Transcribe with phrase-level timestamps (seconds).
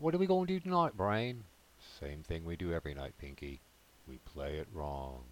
[0.00, 1.44] What are we going to do tonight, Brain?
[2.00, 3.60] Same thing we do every night, Pinky.
[4.08, 5.24] We play it wrong.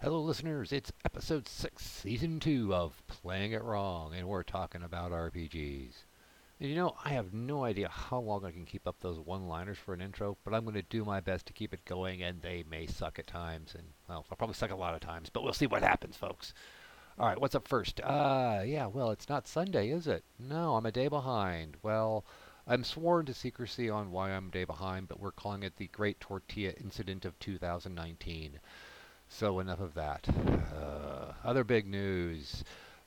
[0.00, 0.72] Hello, listeners.
[0.72, 5.92] It's episode 6, season 2 of Playing It Wrong, and we're talking about RPGs.
[6.58, 9.46] And you know, I have no idea how long I can keep up those one
[9.46, 12.22] liners for an intro, but I'm going to do my best to keep it going,
[12.22, 13.74] and they may suck at times.
[13.74, 16.54] And, well, they'll probably suck a lot of times, but we'll see what happens, folks.
[17.22, 18.00] All right, what's up first?
[18.00, 20.24] Uh, yeah, well, it's not Sunday, is it?
[20.40, 21.76] No, I'm a day behind.
[21.80, 22.24] Well,
[22.66, 25.86] I'm sworn to secrecy on why I'm a day behind, but we're calling it the
[25.86, 28.58] Great Tortilla Incident of 2019.
[29.28, 30.26] So enough of that.
[30.76, 32.64] Uh, other big news.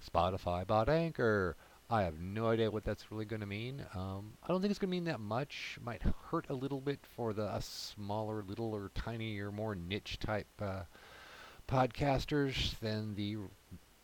[0.09, 1.58] Spotify bought Anchor.
[1.90, 3.86] I have no idea what that's really going to mean.
[3.94, 5.78] Um, I don't think it's going to mean that much.
[5.84, 10.84] Might hurt a little bit for the smaller, littler, tinier, more niche type uh,
[11.68, 13.36] podcasters than the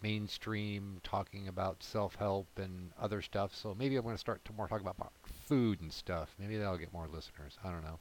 [0.02, 3.56] mainstream talking about self-help and other stuff.
[3.56, 5.12] So maybe I'm going to start to more talk about
[5.48, 6.34] food and stuff.
[6.40, 7.58] Maybe that'll get more listeners.
[7.64, 8.00] I don't know.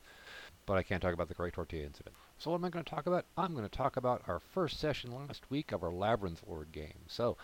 [0.67, 2.15] But I can't talk about the Great Tortilla Incident.
[2.39, 3.27] So what am I going to talk about?
[3.37, 7.05] I'm going to talk about our first session last week of our Labyrinth Lord game.
[7.07, 7.37] So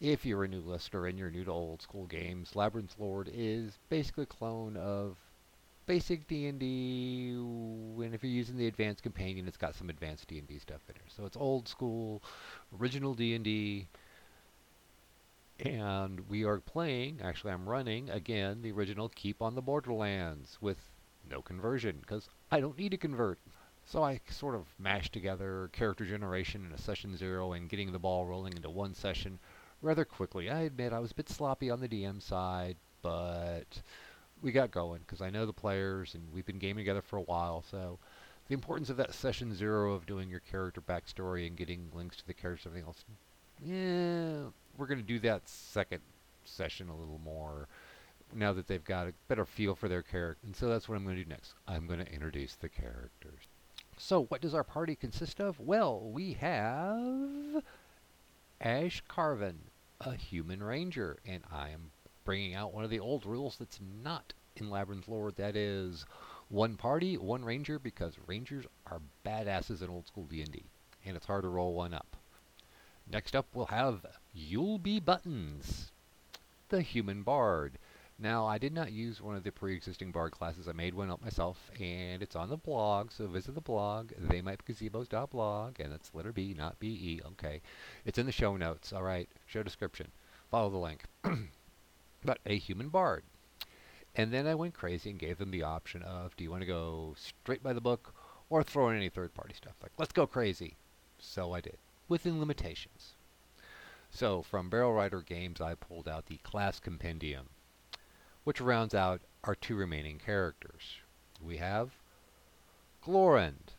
[0.00, 3.78] if you're a new listener and you're new to old school games, Labyrinth Lord is
[3.88, 5.16] basically a clone of
[5.86, 10.80] basic D&D and if you're using the advanced companion it's got some advanced D&D stuff
[10.88, 11.08] in there.
[11.14, 12.22] So it's old school
[12.78, 13.88] original D&D
[15.60, 20.78] and we are playing, actually I'm running, again, the original Keep on the Borderlands with
[21.30, 23.38] no conversion, because I don't need to convert.
[23.86, 27.98] So I sort of mashed together character generation in a session zero and getting the
[27.98, 29.38] ball rolling into one session
[29.82, 30.50] rather quickly.
[30.50, 33.82] I admit I was a bit sloppy on the DM side, but
[34.42, 37.22] we got going because I know the players and we've been gaming together for a
[37.22, 37.62] while.
[37.70, 37.98] So
[38.48, 42.26] the importance of that session zero of doing your character backstory and getting links to
[42.26, 43.04] the characters and everything else,
[43.62, 46.00] yeah, we're going to do that second
[46.44, 47.68] session a little more
[48.34, 50.40] now that they've got a better feel for their character.
[50.44, 51.54] And so that's what I'm going to do next.
[51.68, 53.48] I'm going to introduce the characters.
[53.96, 55.60] So, what does our party consist of?
[55.60, 57.62] Well, we have
[58.60, 59.58] Ash Carven,
[60.00, 61.92] a human ranger, and I am
[62.24, 65.36] bringing out one of the old rules that's not in Labyrinth Lord.
[65.36, 66.06] That is
[66.48, 70.64] one party, one ranger, because rangers are badasses in old school D&D,
[71.04, 72.16] and it's hard to roll one up.
[73.10, 75.92] Next up, we'll have You'll Be Buttons,
[76.70, 77.78] the human bard.
[78.18, 80.68] Now, I did not use one of the pre-existing bard classes.
[80.68, 85.80] I made one up myself, and it's on the blog, so visit the blog, theymightbegazebos.blog,
[85.80, 87.60] and it's letter B, not B-E, okay.
[88.04, 90.10] It's in the show notes, all right, show description.
[90.50, 91.02] Follow the link.
[92.24, 93.24] but a human bard.
[94.14, 96.66] And then I went crazy and gave them the option of, do you want to
[96.66, 98.14] go straight by the book
[98.48, 99.74] or throw in any third-party stuff?
[99.82, 100.76] Like, let's go crazy.
[101.18, 101.78] So I did,
[102.08, 103.14] within limitations.
[104.10, 107.48] So from Barrel Rider Games, I pulled out the Class Compendium
[108.44, 110.98] which rounds out our two remaining characters.
[111.42, 111.90] We have
[113.02, 113.72] Glorend,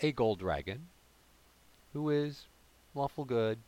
[0.00, 0.88] a gold dragon,
[1.92, 2.46] who is
[2.94, 3.58] lawful good,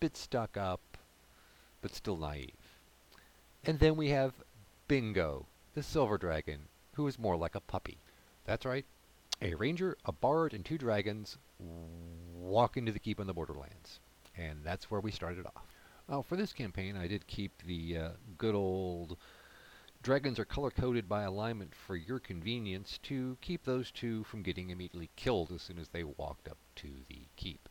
[0.00, 0.98] bit stuck up,
[1.80, 2.78] but still naive.
[3.64, 4.34] And then we have
[4.86, 7.98] Bingo, the silver dragon, who is more like a puppy.
[8.44, 8.84] That's right,
[9.42, 11.36] a ranger, a bard, and two dragons
[12.34, 13.98] walk into the keep on the borderlands.
[14.36, 15.66] And that's where we started off.
[16.08, 18.08] Now, for this campaign, I did keep the uh,
[18.38, 19.16] good old
[20.02, 24.70] dragons are color coded by alignment for your convenience to keep those two from getting
[24.70, 27.68] immediately killed as soon as they walked up to the keep.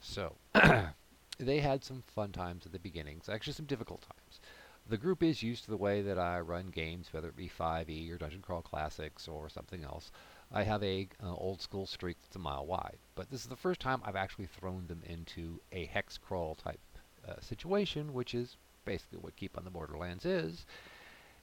[0.00, 0.34] So,
[1.38, 4.40] they had some fun times at the beginnings, actually some difficult times.
[4.88, 8.12] The group is used to the way that I run games, whether it be 5e
[8.12, 10.10] or Dungeon Crawl Classics or something else.
[10.54, 13.56] I have a uh, old school streak that's a mile wide, but this is the
[13.56, 16.80] first time I've actually thrown them into a hex crawl type
[17.26, 20.66] uh, situation, which is basically what Keep on the Borderlands is.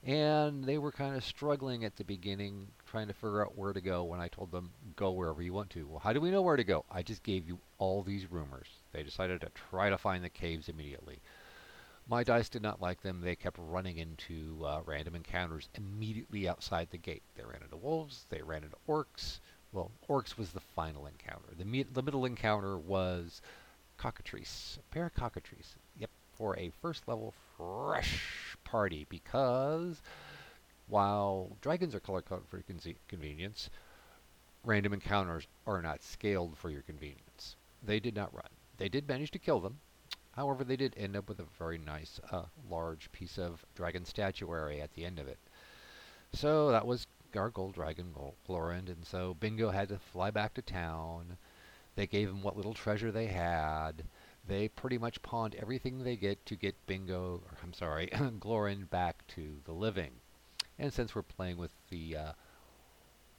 [0.04, 3.82] And they were kind of struggling at the beginning, trying to figure out where to
[3.82, 5.88] go when I told them, go wherever you want to.
[5.88, 6.86] Well, how do we know where to go?
[6.90, 8.68] I just gave you all these rumors.
[8.94, 11.20] They decided to try to find the caves immediately.
[12.10, 13.22] My dice did not like them.
[13.22, 17.22] They kept running into uh, random encounters immediately outside the gate.
[17.36, 19.40] They ran into wolves, they ran into orcs.
[19.72, 21.54] Well, orcs was the final encounter.
[21.56, 23.44] The, me- the middle encounter was
[23.98, 24.80] cockatrice.
[24.80, 25.76] A pair of cockatrice.
[26.00, 30.02] Yep, for a first level fresh party because
[30.88, 33.70] while dragons are color coded for your con- convenience,
[34.64, 37.56] random encounters are not scaled for your convenience.
[37.84, 38.50] They did not run.
[38.78, 39.78] They did manage to kill them.
[40.40, 44.80] However, they did end up with a very nice, uh, large piece of dragon statuary
[44.80, 45.38] at the end of it.
[46.32, 48.16] So that was our gold dragon,
[48.48, 51.38] Glorend, and so Bingo had to fly back to town
[51.96, 54.06] they gave him what little treasure they had.
[54.48, 59.28] they pretty much pawned everything they get to get Bingo, or I'm sorry, Glorin back
[59.36, 60.14] to the living.
[60.78, 62.32] And since we're playing with the uh,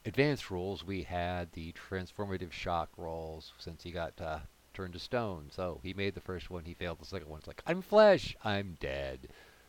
[0.05, 4.41] advanced rules, we had the transformative shock rolls since he got uh,
[4.75, 5.47] turned to stone.
[5.51, 7.39] So he made the first one, he failed the second one.
[7.39, 9.29] It's like, I'm flesh, I'm dead.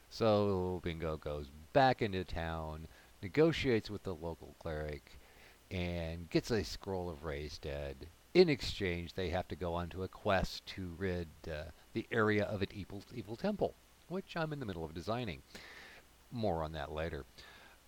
[0.10, 2.88] So Bingo goes back into town,
[3.22, 5.20] negotiates with the local cleric,
[5.70, 8.08] and gets a scroll of raised dead.
[8.34, 11.64] In exchange, they have to go onto a quest to rid uh,
[11.94, 13.74] the area of an evil, evil temple,
[14.08, 15.42] which I'm in the middle of designing.
[16.32, 17.26] More on that later.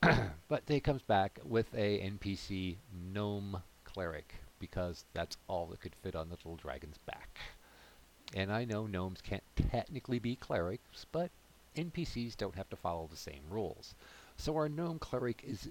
[0.50, 2.76] but they comes back with a NPC
[3.14, 7.38] gnome cleric because that's all that could fit on the little dragon's back.
[8.34, 11.32] And I know gnomes can't technically be clerics, but
[11.76, 13.94] NPCs don't have to follow the same rules.
[14.38, 15.70] So our gnome cleric is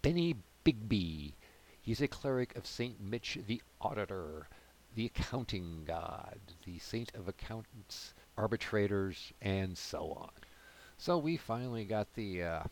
[0.00, 1.34] Benny Bigby.
[1.82, 2.98] He's a cleric of St.
[2.98, 4.48] Mitch the Auditor,
[4.94, 10.30] the accounting god, the saint of accountants, arbitrators, and so on.
[10.96, 12.62] So we finally got the uh,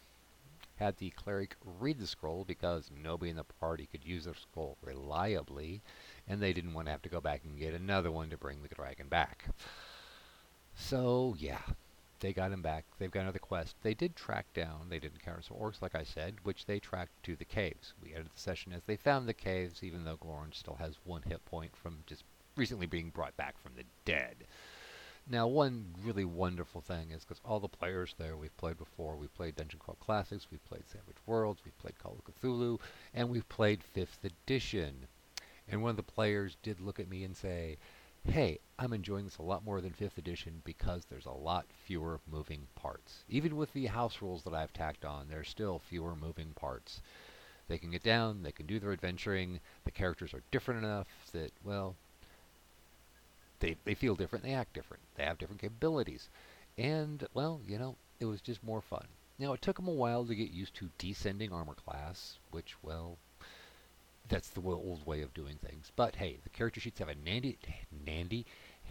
[0.79, 4.77] had the cleric read the scroll because nobody in the party could use the scroll
[4.83, 5.83] reliably,
[6.27, 8.63] and they didn't want to have to go back and get another one to bring
[8.63, 9.47] the dragon back.
[10.75, 11.63] So, yeah,
[12.21, 12.85] they got him back.
[12.99, 13.77] They've got another quest.
[13.83, 17.23] They did track down, they did encounter some orcs, like I said, which they tracked
[17.25, 17.95] to the caves.
[18.03, 21.23] We ended the session as they found the caves, even though Glorin still has one
[21.23, 22.25] hit point from just
[22.57, 24.37] recently being brought back from the dead.
[25.31, 29.15] Now, one really wonderful thing is because all the players there we've played before.
[29.15, 32.81] We've played Dungeon Crawl Classics, we've played Savage Worlds, we've played Call of Cthulhu,
[33.13, 35.07] and we've played 5th Edition.
[35.69, 37.77] And one of the players did look at me and say,
[38.25, 42.21] hey, I'm enjoying this a lot more than 5th Edition because there's a lot fewer
[42.31, 43.25] moving parts.
[43.29, 47.03] Even with the house rules that I've tacked on, there's still fewer moving parts.
[47.69, 51.53] They can get down, they can do their adventuring, the characters are different enough that,
[51.63, 51.97] well,
[53.61, 56.29] they, they feel different, they act different, they have different capabilities.
[56.77, 59.07] And, well, you know, it was just more fun.
[59.39, 63.19] Now, it took them a while to get used to descending armor class, which, well,
[64.29, 65.91] that's the old way of doing things.
[65.97, 67.59] But hey, the character sheets have a nandy,
[68.07, 68.47] nandy,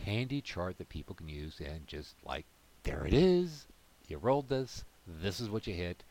[0.05, 2.45] handy chart that people can use and just like,
[2.83, 3.67] there it is.
[4.07, 4.83] You rolled this.
[5.05, 6.03] This is what you hit.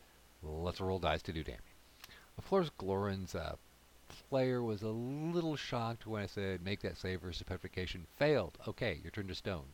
[0.43, 1.61] Let's roll dice to do damage.
[2.37, 3.55] Of course, Glorin's uh,
[4.29, 8.07] player was a little shocked when I said make that save versus petrification.
[8.17, 8.57] Failed.
[8.67, 9.65] Okay, your turn to stone.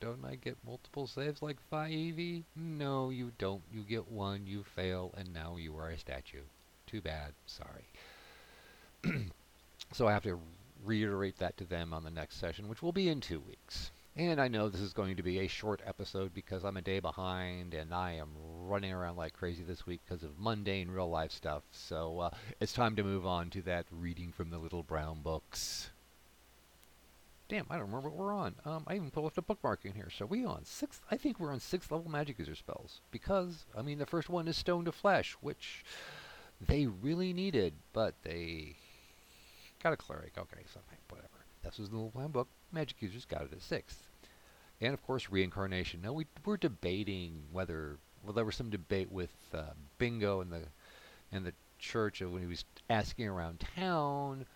[0.00, 2.44] Don't I get multiple saves like 5e?
[2.54, 3.62] No, you don't.
[3.72, 6.42] You get one, you fail, and now you are a statue.
[6.86, 7.32] Too bad.
[7.46, 7.86] Sorry.
[9.92, 10.38] so I have to
[10.84, 13.90] reiterate that to them on the next session, which will be in two weeks.
[14.18, 17.00] And I know this is going to be a short episode because I'm a day
[17.00, 18.30] behind and I am
[18.62, 21.64] running around like crazy this week because of mundane real life stuff.
[21.70, 25.90] So uh, it's time to move on to that reading from the little brown books.
[27.50, 28.54] Damn, I don't remember what we're on.
[28.64, 30.08] Um, I even pulled up the bookmark in here.
[30.08, 31.02] So we on sixth?
[31.10, 34.48] I think we're on sixth level magic user spells because I mean the first one
[34.48, 35.84] is stone to flesh, which
[36.66, 38.76] they really needed, but they
[39.82, 40.38] got a cleric.
[40.38, 40.80] Okay, so
[41.10, 41.28] whatever.
[41.62, 42.48] This was the little plan book.
[42.72, 44.05] Magic users got it at sixth.
[44.80, 46.02] And of course, reincarnation.
[46.02, 50.62] Now we we're debating whether well there was some debate with uh, Bingo and the
[51.32, 54.46] and the church when he was asking around town,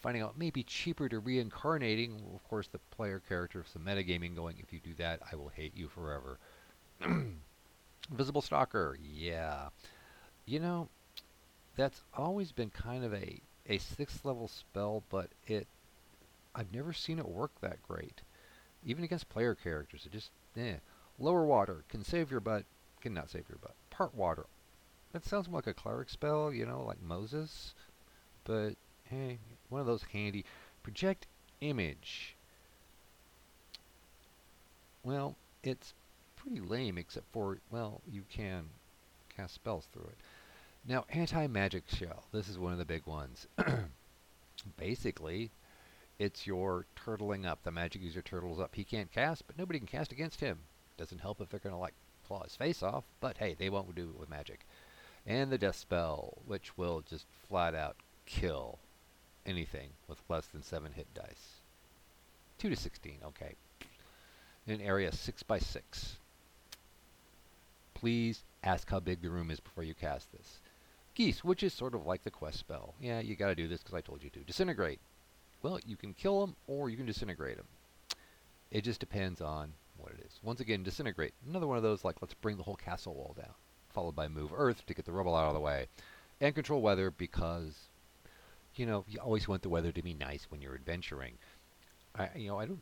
[0.00, 2.16] finding out it may be cheaper to reincarnating.
[2.24, 5.36] Well, of course, the player character of some metagaming going, if you do that, I
[5.36, 6.38] will hate you forever.
[8.10, 9.68] Visible Stalker, yeah.
[10.46, 10.88] You know,
[11.76, 15.66] that's always been kind of a a sixth level spell, but it
[16.54, 18.22] I've never seen it work that great.
[18.84, 20.76] Even against player characters, it just eh.
[21.18, 22.64] Lower water can save your butt,
[23.00, 23.74] cannot save your butt.
[23.90, 24.46] Part water.
[25.12, 27.74] That sounds like a cleric spell, you know, like Moses.
[28.44, 28.74] But
[29.04, 30.44] hey, one of those handy
[30.82, 31.26] project
[31.60, 32.34] image.
[35.04, 35.94] Well, it's
[36.36, 38.64] pretty lame except for well, you can
[39.36, 40.18] cast spells through it.
[40.86, 42.24] Now, anti-magic shell.
[42.32, 43.46] This is one of the big ones.
[44.76, 45.50] Basically,
[46.22, 47.64] it's your turtling up.
[47.64, 48.76] The magic user turtles up.
[48.76, 50.60] He can't cast, but nobody can cast against him.
[50.96, 51.94] Doesn't help if they're going to like
[52.28, 54.60] claw his face off, but hey, they won't do it with magic.
[55.26, 58.78] And the death spell, which will just flat out kill
[59.44, 61.56] anything with less than 7 hit dice.
[62.58, 63.56] 2 to 16, okay.
[64.68, 66.18] In an area 6 by 6.
[67.94, 70.60] Please ask how big the room is before you cast this.
[71.16, 72.94] Geas, which is sort of like the quest spell.
[73.00, 74.38] Yeah, you gotta do this because I told you to.
[74.40, 75.00] Disintegrate.
[75.62, 77.66] Well, you can kill them or you can disintegrate them.
[78.70, 80.40] It just depends on what it is.
[80.42, 81.34] Once again, disintegrate.
[81.48, 83.54] Another one of those like let's bring the whole castle wall down.
[83.92, 85.86] Followed by move earth to get the rubble out of the way.
[86.40, 87.88] And control weather because
[88.74, 91.34] you know, you always want the weather to be nice when you're adventuring.
[92.18, 92.80] I you know, I don't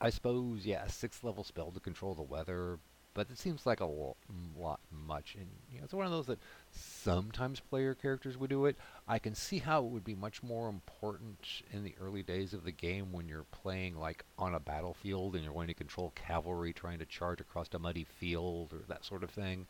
[0.00, 2.78] I suppose, yeah, a sixth level spell to control the weather,
[3.16, 4.18] but it seems like a lo-
[4.56, 5.34] lot much.
[5.36, 6.38] And you know, it's one of those that
[6.70, 8.76] sometimes player characters would do it.
[9.08, 12.62] I can see how it would be much more important in the early days of
[12.62, 16.74] the game when you're playing like on a battlefield and you're going to control cavalry
[16.74, 19.66] trying to charge across a muddy field or that sort of thing.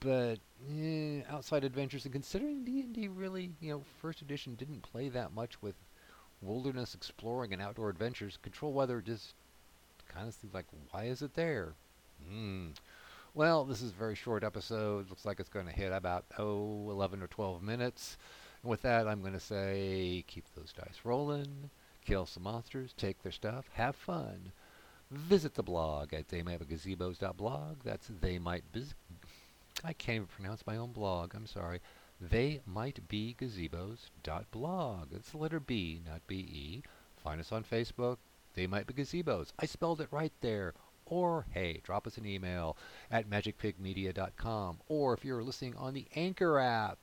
[0.00, 0.38] But
[0.70, 5.62] eh, outside adventures, and considering D&D really, you know, first edition didn't play that much
[5.62, 5.76] with
[6.42, 9.32] wilderness exploring and outdoor adventures, control weather just
[10.08, 11.74] kind of seems like, why is it there?
[12.28, 12.68] Hmm.
[13.34, 15.08] Well, this is a very short episode.
[15.10, 18.16] Looks like it's going to hit about, oh, 11 or 12 minutes.
[18.62, 21.70] And with that, I'm going to say keep those dice rolling,
[22.04, 24.52] kill some monsters, take their stuff, have fun.
[25.10, 27.76] Visit the blog at theymightbegazebos.blog.
[27.84, 28.94] That's they might biz-
[29.84, 31.34] I can't even pronounce my own blog.
[31.34, 31.80] I'm sorry.
[32.20, 35.08] They might be gazebos.blog.
[35.12, 36.82] It's the letter B, not B E.
[37.22, 38.18] Find us on Facebook.
[38.54, 39.48] They might be gazebos.
[39.58, 40.74] I spelled it right there.
[41.06, 42.76] Or hey, drop us an email
[43.10, 44.78] at magicpigmedia.com.
[44.88, 46.98] Or if you're listening on the Anchor app,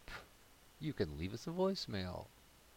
[0.79, 2.25] you can leave us a voicemail.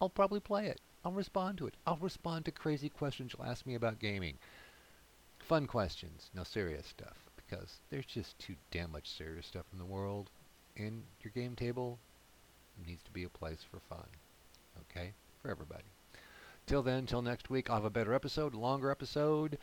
[0.00, 0.80] I'll probably play it.
[1.04, 1.74] I'll respond to it.
[1.86, 4.38] I'll respond to crazy questions you'll ask me about gaming.
[5.38, 9.84] Fun questions, no serious stuff because there's just too damn much serious stuff in the
[9.84, 10.30] world.
[10.76, 11.98] And your game table
[12.86, 14.06] needs to be a place for fun.
[14.90, 15.12] Okay?
[15.42, 15.84] For everybody.
[16.66, 19.58] Till then, till next week, I'll have a better episode, longer episode.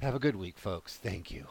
[0.00, 0.96] Have a good week, folks.
[0.96, 1.46] Thank you.